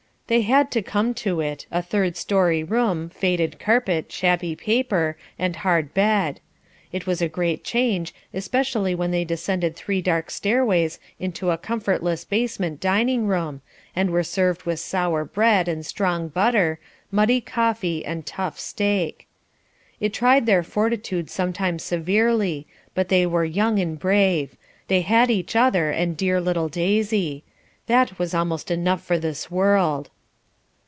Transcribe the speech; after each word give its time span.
They 0.27 0.43
had 0.43 0.71
to 0.71 0.81
come 0.81 1.13
to 1.15 1.41
it, 1.41 1.65
a 1.71 1.81
third 1.81 2.15
story 2.15 2.63
room, 2.63 3.09
faded 3.09 3.59
carpet, 3.59 4.13
shabby 4.13 4.55
paper, 4.55 5.17
and 5.37 5.57
hard 5.57 5.93
bed. 5.93 6.39
It 6.93 7.05
was 7.05 7.21
a 7.21 7.27
great 7.27 7.65
change, 7.65 8.15
especially 8.33 8.95
when 8.95 9.11
they 9.11 9.25
descended 9.25 9.75
three 9.75 10.01
dark 10.01 10.31
stairways 10.31 10.99
into 11.19 11.51
a 11.51 11.57
comfortless 11.57 12.23
basement 12.23 12.79
dining 12.79 13.27
room, 13.27 13.59
and 13.93 14.09
were 14.09 14.23
served 14.23 14.63
with 14.63 14.79
sour 14.79 15.25
bread 15.25 15.67
and 15.67 15.85
strong 15.85 16.29
butter, 16.29 16.79
muddy 17.11 17.41
coffee 17.41 18.05
and 18.05 18.25
tough, 18.25 18.57
steak. 18.57 19.27
It 19.99 20.13
tried 20.13 20.45
their 20.45 20.63
fortitude 20.63 21.29
sometimes 21.29 21.83
severely, 21.83 22.67
but 22.95 23.09
they 23.09 23.25
were 23.25 23.43
young 23.43 23.79
and 23.79 23.99
brave; 23.99 24.55
they 24.87 25.01
had 25.01 25.29
each 25.29 25.57
other 25.57 25.91
and 25.91 26.15
dear 26.15 26.39
little 26.39 26.69
Daisy; 26.69 27.43
that 27.87 28.17
was 28.17 28.33
almost 28.33 28.71
enough 28.71 29.03
for 29.03 29.19
this 29.19 29.51
world. 29.51 30.09